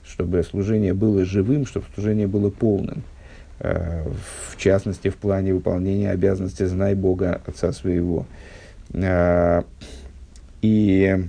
[0.06, 3.04] чтобы служение было живым, чтобы служение было полным.
[3.60, 4.06] Э,
[4.50, 8.26] в частности, в плане выполнения обязанности «знай Бога, Отца своего».
[8.94, 9.64] Э,
[10.62, 11.26] и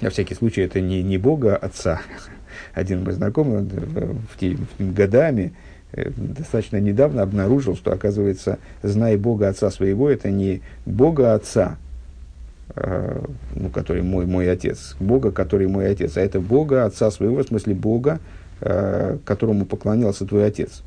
[0.00, 2.00] на всякий случай это не, не Бога Отца.
[2.74, 5.52] Один мой знакомый в те, в, годами,
[5.92, 11.78] достаточно недавно обнаружил, что, оказывается, «знай Бога Отца своего»– это не Бога Отца,
[12.76, 13.20] Э,
[13.56, 17.46] ну, который мой, мой отец, Бога, который мой отец, а это Бога, отца своего, в
[17.46, 18.20] смысле Бога,
[18.60, 20.82] э, которому поклонялся твой отец.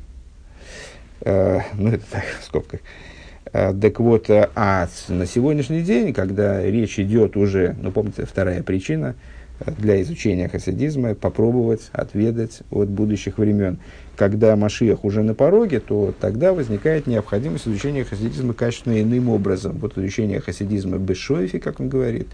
[1.20, 2.80] Э, ну, это так, в скобках.
[3.52, 9.14] Так вот, а на сегодняшний день, когда речь идет уже, ну, помните, вторая причина
[9.78, 13.78] для изучения хасидизма, попробовать отведать от будущих времен
[14.16, 19.78] когда Машиах уже на пороге, то тогда возникает необходимость изучения хасидизма качественно иным образом.
[19.78, 22.28] Вот изучение хасидизма Бешойфи, как он говорит,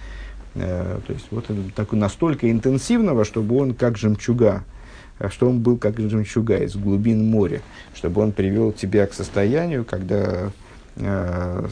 [0.55, 4.65] э, то есть вот так, настолько интенсивного, чтобы он как жемчуга,
[5.19, 7.63] э, что он был как жемчуга из глубин моря,
[7.95, 10.53] чтобы он привел тебя к состоянию, когда
[10.97, 11.69] э,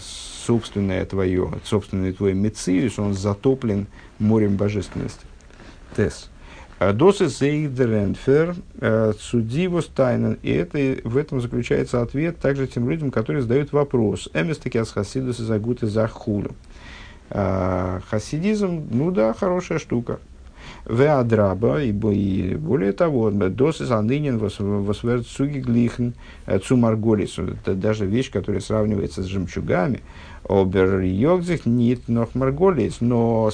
[0.47, 3.87] собственное твое, собственный твой мециус, он затоплен
[4.19, 5.21] морем божественности.
[5.95, 6.31] Тесс.
[6.81, 8.55] Досы Зейдеренфер
[9.19, 10.39] Цудивус Тайнен.
[10.43, 14.29] И это, в этом заключается ответ также тем людям, которые задают вопрос.
[14.33, 16.53] Эмис таки ас хасидус из агуты захулю.
[17.31, 20.21] Хасидизм, ну да, хорошая штука.
[20.87, 26.11] Веадраба, и более того, досы занынен восверт цуги глихн
[26.65, 27.39] цумарголис.
[27.39, 30.01] Это даже вещь, которая сравнивается с жемчугами.
[30.49, 33.51] Обер йогзих нит нох марголис, но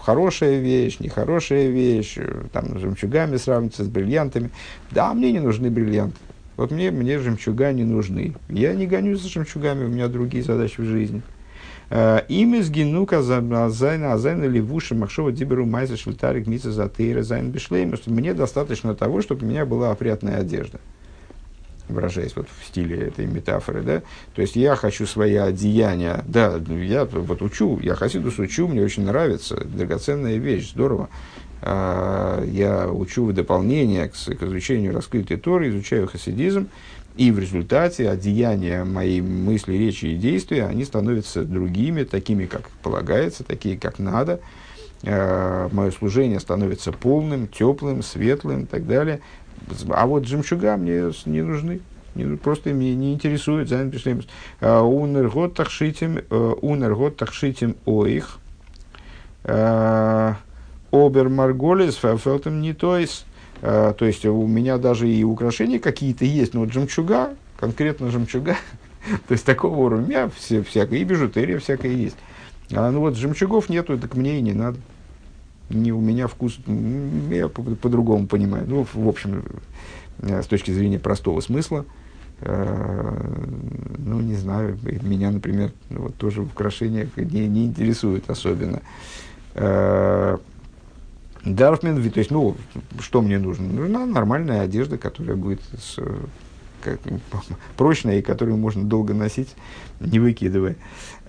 [0.00, 2.16] хорошая вещь, нехорошая вещь,
[2.52, 4.50] там, с жемчугами сравнивается с бриллиантами.
[4.90, 6.16] Да, мне не нужны бриллианты.
[6.56, 8.34] Вот мне, мне жемчуга не нужны.
[8.48, 11.22] Я не гонюсь за жемчугами, у меня другие задачи в жизни.
[11.92, 17.96] אים איז גענוג אז זיינע לבושי מחשבה דיבור ומעשה של תרי"ג מצוות התורה זיין בשלימות,
[17.96, 20.80] что мне достаточно того, чтобы у меня была опрятная одежда.
[21.88, 24.02] Выражаясь вот в стиле этой метафоры, да,
[24.34, 29.04] то есть я хочу свои одеяния, да, я вот учу, я хасидус учу, мне очень
[29.04, 31.10] нравится, драгоценная вещь, здорово,
[31.60, 36.68] а, я учу в дополнение к, к изучению раскрытой Торы, изучаю хасидизм,
[37.16, 43.44] и в результате одеяния моей мысли, речи и действия, они становятся другими, такими, как полагается,
[43.44, 44.40] такие, как надо.
[45.02, 49.20] Э, мое служение становится полным, теплым, светлым и так далее.
[49.90, 51.80] А вот жемчуга мне не нужны.
[52.14, 53.70] Не, просто меня не интересует.
[53.70, 58.38] Э, унер год тахшитим, э, унер год тахшитим оих.
[59.44, 60.38] Обер
[61.28, 63.24] марголис фелтем не тойс.
[63.62, 68.56] То есть у меня даже и украшения какие-то есть, но вот жемчуга, конкретно жемчуга,
[69.28, 72.16] то есть такого уровня, у меня все, всякое, и бижутерия всякая есть.
[72.72, 74.78] А ну вот жемчугов нету, так мне и не надо.
[75.70, 76.58] не у меня вкус,
[77.30, 78.64] я по-другому по понимаю.
[78.66, 79.44] Ну, в общем,
[80.20, 81.84] с точки зрения простого смысла,
[82.44, 88.80] ну, не знаю, меня, например, вот тоже украшения не, не интересуют особенно.
[91.44, 92.56] Дарфмен, то есть, ну,
[93.00, 93.66] что мне нужно?
[93.66, 95.98] Нужна нормальная одежда, которая будет с,
[96.82, 97.00] как,
[97.76, 99.48] прочная и которую можно долго носить,
[99.98, 100.76] не выкидывая.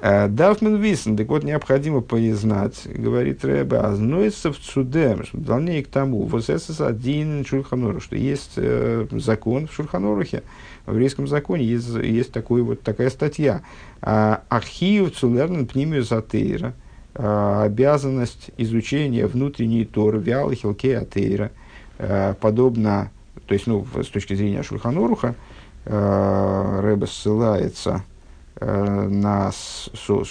[0.01, 6.23] А, Дарфмен Висен, так вот, необходимо познать, говорит Рэбе, азноится в цудем, дополнение к тому,
[6.25, 10.43] вот это один Шульханору, что есть э, закон в Шульханорухе,
[10.85, 13.63] в еврейском законе есть, есть такой, вот такая статья.
[14.01, 16.82] А, Архив цулернен пнимию затейра, Э,
[17.15, 21.51] обязанность изучения внутренней Торы, вялы хилке атеира,
[21.99, 23.11] э, подобно,
[23.45, 25.35] то есть, ну, с точки зрения Шульханоруха,
[25.85, 28.03] э, Рэбе ссылается
[28.59, 29.51] на,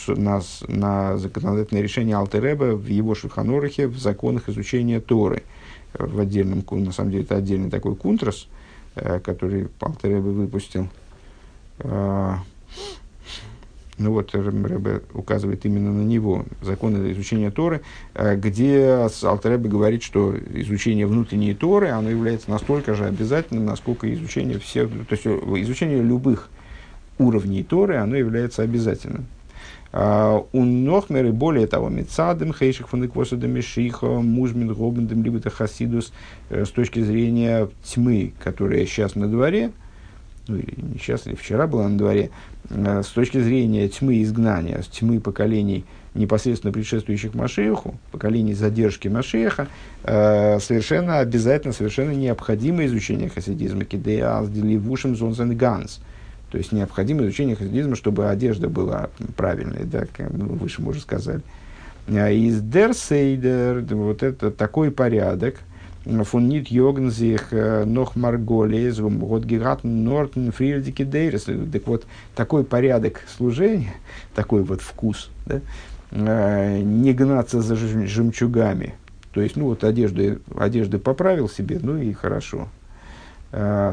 [0.07, 5.43] на, на законодательное решение Алтереба в его Шульханорухе в законах изучения Торы.
[5.93, 8.47] В отдельном, на самом деле, это отдельный такой кунтрас,
[8.95, 10.89] который Алтереба выпустил
[14.03, 17.82] ну вот Рэбе указывает именно на него, законы изучения Торы,
[18.14, 24.59] э, где Алтеребе говорит, что изучение внутренней Торы, оно является настолько же обязательным, насколько изучение
[24.59, 26.48] всех, то есть э, изучение любых
[27.18, 29.26] уровней Торы, оно является обязательным.
[29.94, 36.12] А, у Нохмеры, более того, Мецадем, Хейших Фанеквосада Мишиха, Мужмин, Гобендем, либо Хасидус,
[36.48, 39.72] э, с точки зрения тьмы, которая сейчас на дворе,
[40.49, 42.30] ну или не сейчас, или вчера была на дворе,
[42.70, 45.84] Э, с точки зрения тьмы изгнания, тьмы поколений,
[46.14, 49.68] непосредственно предшествующих Машеху, поколений задержки Машеха,
[50.05, 56.01] э, совершенно обязательно, совершенно необходимо изучение хасидизма, кидеас деливушим зонзен ганс.
[56.51, 61.01] То есть необходимо изучение хасидизма, чтобы одежда была правильной, да, как мы выше мы уже
[61.01, 61.40] сказали.
[62.07, 65.57] Э, из дерсейдер, вот это такой порядок–
[66.05, 71.46] von nit jogen sich noch марголес, вот гигат нортен фрильдики дейрес.
[71.72, 73.94] Так вот, такой порядок служения,
[74.34, 75.61] такой вот вкус, да,
[76.80, 78.94] не гнаться за жемчугами.
[79.32, 82.68] То есть, ну вот одежды, одежды поправил себе, ну и хорошо.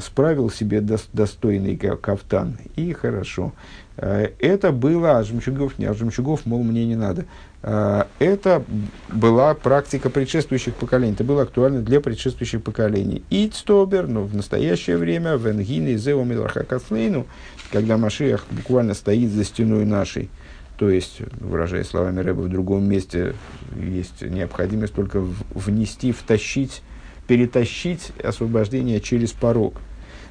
[0.01, 3.53] Справил себе достойный кафтан, и хорошо.
[3.97, 7.25] Это было, а жемчугов, не, а жемчугов, мол, мне не надо.
[7.61, 8.63] Э, это
[9.09, 13.23] была практика предшествующих поколений, это было актуально для предшествующих поколений.
[13.29, 17.27] Ицтобер, но в настоящее время, в Энгине, Зеомилахакаслейну,
[17.71, 20.29] когда Машиах буквально стоит за стеной нашей,
[20.77, 23.35] то есть, выражая словами Рэба в другом месте,
[23.75, 25.21] есть необходимость только
[25.53, 26.81] внести, втащить,
[27.27, 29.81] перетащить освобождение через порог.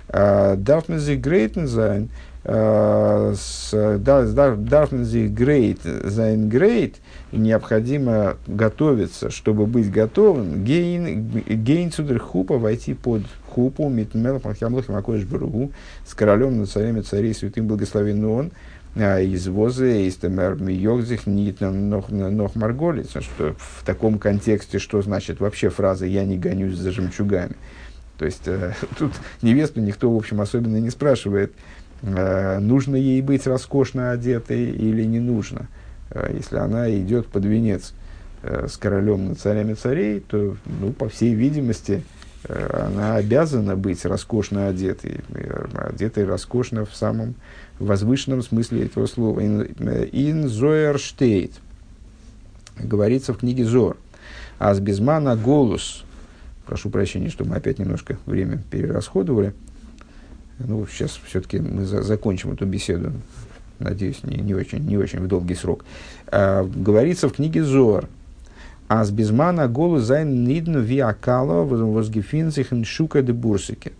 [0.08, 1.16] Дарфмези
[3.99, 6.96] Дарфмези Грейт, Зайн Грейт,
[7.30, 15.72] необходимо готовиться, чтобы быть готовым, гейн цудр хупа, войти под хупу, митмелах махямлах макоиш баругу,
[16.07, 18.53] с королем над царями царей святым благословен он,
[18.96, 25.40] а, из возы, из темер миёгзих, нит нох марголиц, что в таком контексте, что значит
[25.40, 27.57] вообще фраза «я не гонюсь за жемчугами».
[28.16, 33.46] То есть, э, тут невесту никто, в общем, особенно не спрашивает, э, нужно ей быть
[33.46, 35.68] роскошно одетой или не нужно.
[36.11, 37.92] Э, если она идет под венец
[38.42, 42.03] э, с королем над царями царей, то, ну, по всей видимости,
[42.44, 45.20] э, она обязана быть роскошно одетой,
[45.74, 47.34] одетой роскошно в самом
[47.78, 49.40] возвышенном смысле этого слова.
[49.40, 51.53] «Ин зоер штейт»
[52.78, 53.96] говорится в книге Зор.
[54.59, 56.04] אז בזמן הגלות,
[56.66, 59.53] прошу прощения, что мы опять немножко время перерасходовали,
[60.59, 63.12] ну, сейчас все-таки мы за, закончим эту беседу
[63.78, 65.84] надеюсь, не, не, очень, не очень в долгий срок,
[66.26, 68.09] а, говорится в книге Зоар.
[68.88, 73.92] אז בזמן הגלות זיינען אידן ווי א כלה וואס געפינט זיך אין שוקא דבורסקאי.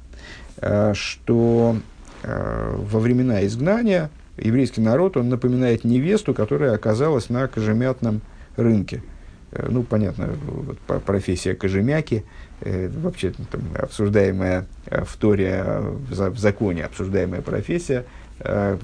[0.59, 1.76] А, что
[2.22, 8.22] а, во времена изгнания еврейский народ, он напоминает невесту, которая оказалась на кожемятном
[8.56, 9.02] рынке.
[9.53, 12.24] Э, ну, понятно, вот, профессия кожемяки,
[12.61, 18.05] э, вообще там, обсуждаемая в Торе, в, в законе обсуждаемая профессия,
[18.40, 18.78] э,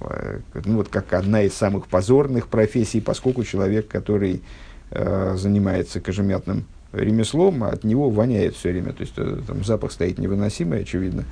[0.00, 4.42] Э, ну, вот как одна из самых позорных профессий, поскольку человек, который
[4.90, 8.92] э, занимается кожемятным ремеслом, от него воняет все время.
[8.92, 11.24] То есть э, там запах стоит невыносимый, очевидно,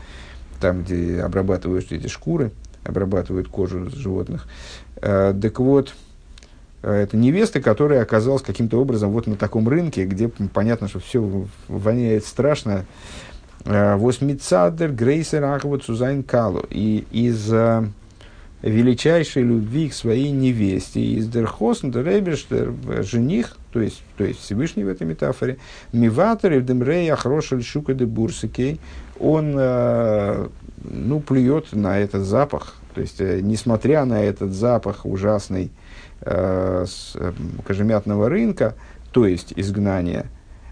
[0.61, 2.53] там, где обрабатывают эти шкуры,
[2.85, 4.49] обрабатывают кожу животных.
[4.97, 6.08] Э, так вот, э,
[6.83, 12.25] это невеста, которая оказалась каким-то образом вот на таком рынке, где понятно, что все воняет
[12.25, 12.85] страшно.
[13.65, 16.65] Э, Восьмицадер, Грейсер, Ахват, Сузайн Калу.
[16.71, 17.53] И из
[18.63, 21.01] величайшей любви к своей невесте.
[21.01, 22.73] Из Дерхосн, Деребештер,
[23.03, 25.59] жених, то есть, то есть Всевышний в этой метафоре.
[25.93, 28.09] Миватор и Демрея Хрошель Шука де
[29.21, 30.49] он э,
[30.85, 35.69] ну, плюет на этот запах, то есть, э, несмотря на этот запах ужасный э,
[36.25, 37.33] с, э,
[37.67, 38.75] кожемятного рынка,
[39.13, 40.27] то есть изгнания,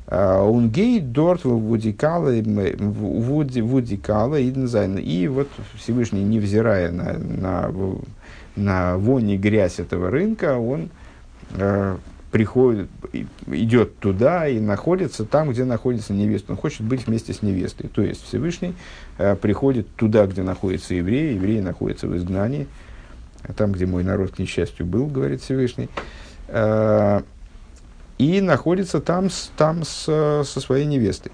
[0.08, 7.72] он гейт дорт вудикала, вудикала и вот Всевышний, невзирая на, на,
[8.54, 10.90] на вонь и грязь этого рынка, он
[11.54, 11.96] э,
[12.30, 12.88] приходит,
[13.46, 16.52] идет туда и находится там, где находится невеста.
[16.52, 17.88] Он хочет быть вместе с невестой.
[17.88, 18.74] То есть Всевышний
[19.18, 22.66] э, приходит туда, где находится евреи, евреи находятся в изгнании,
[23.54, 25.88] там, где мой народ, к несчастью, был, говорит Всевышний.
[26.48, 27.20] Э,
[28.18, 30.04] и находится там, там с,
[30.44, 31.32] со своей невестой.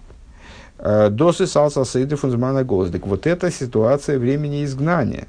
[0.79, 3.07] Э, Досы салса сейды фунзмана голоздек.
[3.07, 5.29] Вот это ситуация времени изгнания.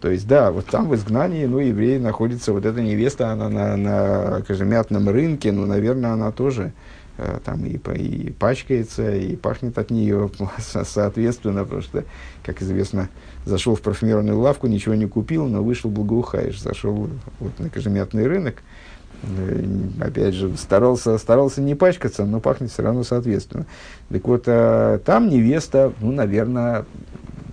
[0.00, 3.76] То есть, да, вот там в изгнании, ну, евреи находится, вот эта невеста, она на,
[3.76, 6.95] на кожемятном рынке, ну, наверное, она тоже э,
[7.44, 12.04] там и, и пачкается, и пахнет от нее соответственно, потому что,
[12.42, 13.08] как известно,
[13.44, 17.08] зашел в парфюмерную лавку, ничего не купил, но вышел благоухаешь, зашел
[17.38, 18.62] вот на кожемятный рынок,
[19.22, 19.64] Э,
[20.00, 23.66] опять же, старался, старался не пачкаться, но пахнет все равно соответственно.
[24.08, 26.84] Так вот, а, там невеста, ну, наверное,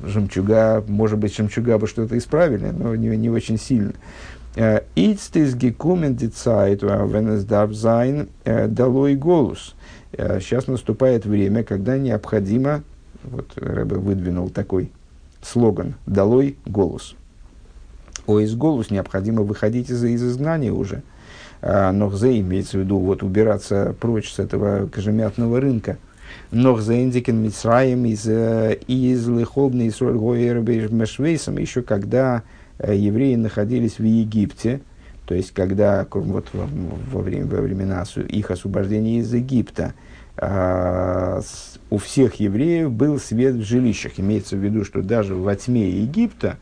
[0.04, 3.94] жемчуга, может быть, жемчуга бы что-то исправили, но не, не очень сильно.
[4.56, 9.76] Ицтис гекумен дицайт венес дарбзайн долой голос.
[10.12, 12.84] Сейчас наступает время, когда необходимо,
[13.24, 14.92] вот Рэбе выдвинул такой
[15.42, 17.16] слоган «Долой голос».
[18.28, 21.02] О, из голос необходимо выходить из, из изгнания уже–
[21.66, 25.98] а, Нохзе имеется в виду вот убираться прочь с этого кожемятного рынка.
[26.52, 30.02] Нохзе индикен мицраем из, э, из лихобный из
[30.92, 32.42] мешвейсом, еще когда э,
[32.80, 34.82] евреи находились в Египте,
[35.26, 36.68] то есть когда вот во,
[37.12, 39.94] во, время, во времена их освобождения из Египта,
[40.38, 41.42] а,
[41.90, 44.14] у всех евреев был свет в жилищах.
[44.18, 46.58] Имеется в виду, что даже во тьме Египта,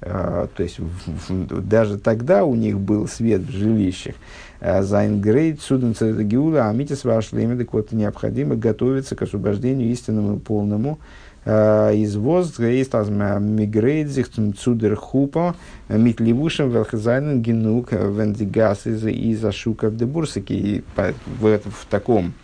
[0.00, 0.88] а, то есть в,
[1.28, 4.14] в, даже тогда у них был свет в жилищах.
[4.60, 5.94] זיין גרייט צו דער
[6.26, 12.58] גאולה האמיתית והשלימה, так вот необходимо готовиться к освобождению истинному и полному а, איז וואס
[12.58, 14.28] איז מ'גרייט זיך
[14.58, 15.56] цудер хупа
[15.88, 22.34] мит левушем велхазайнен генук вендигас из из ашука в дебурсаке и в, в таком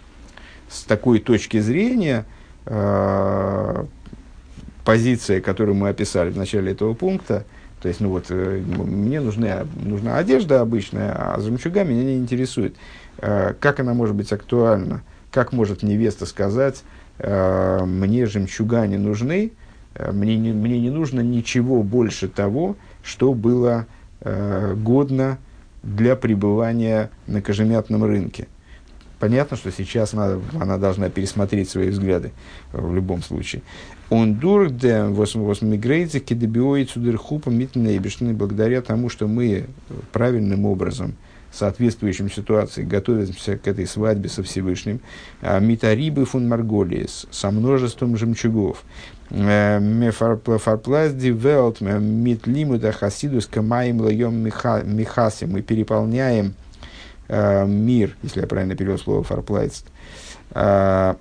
[0.68, 2.24] с такой точки зрения
[2.66, 3.84] э,
[4.84, 7.44] позиция, которую мы описали в начале этого пункта,
[7.80, 12.74] то есть, ну вот, э, мне нужна, нужна одежда обычная, а жемчуга меня не интересует.
[13.18, 15.02] Э, как она может быть актуальна?
[15.30, 19.52] Как может невеста сказать, э, мне жемчуга не нужны,
[20.12, 23.86] мне не, мне не нужно ничего больше того, что было
[24.20, 25.38] годно
[25.82, 28.48] для пребывания на кожемятном рынке.
[29.20, 32.32] Понятно, что сейчас она, она должна пересмотреть свои взгляды
[32.72, 33.62] в любом случае.
[34.10, 39.66] Он дурде восьмигрейдзе кедебиоид судерхупа митнейбешны благодаря тому, что мы
[40.12, 41.14] правильным образом,
[41.54, 45.00] соответствующим ситуации, готовимся к этой свадьбе со Всевышним.
[45.40, 48.82] А, Митарибы фун Марголиес со множеством жемчугов.
[49.30, 55.46] Э, Мефарплаз дивелт митлимуда хасидус камаем лоем михаси.
[55.46, 56.54] Мы переполняем
[57.28, 59.86] э, мир, если я правильно перевел слово фарплайст,
[60.50, 61.14] э,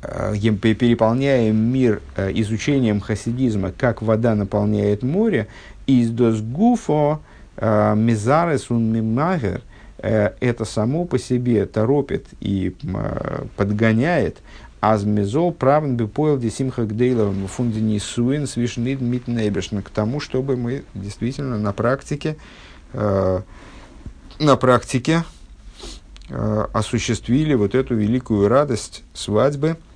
[0.00, 5.48] Э, переполняем мир э, изучением хасидизма, как вода наполняет море,
[5.86, 7.27] из досгуфо э,
[7.60, 9.62] мизарес ун мимагер,
[9.98, 12.76] это само по себе торопит и
[13.56, 14.38] подгоняет
[14.80, 21.58] Азмезол правен бы поел десимха гдейла фунде нисуин свишнид митнебешн к тому, чтобы мы действительно
[21.58, 22.36] на практике,
[22.92, 23.42] на
[24.38, 25.24] практике
[26.30, 29.78] осуществили вот эту великую радость свадьбы–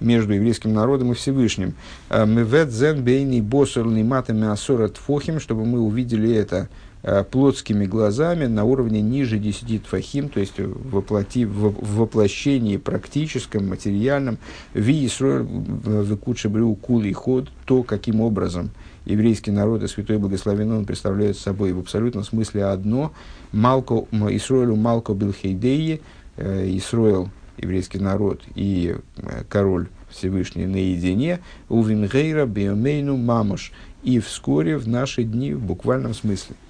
[0.00, 1.74] между еврейским народом и Всевышним.
[2.08, 6.66] Э, Мевет зен бейни босорный матами асора тфохим, чтобы мы увидели это э,
[7.30, 14.38] плотскими глазами на уровне ниже 10 тфахим, то есть воплоти, в, в воплощении практическом, материальном,
[14.74, 18.70] ви векуче брю кул и ход, то, каким образом
[19.06, 21.72] еврейский народ и святой благословен он представляют собой.
[21.72, 23.12] В абсолютном смысле одно.
[23.52, 26.00] Малко, Исроэлю Малко Билхейдеи,
[26.36, 33.72] э, Исроэл еврейский народ и э, король Всевышний наедине, у Вингейра Биомейну Мамуш,
[34.02, 36.56] и вскоре в наши дни в буквальном смысле–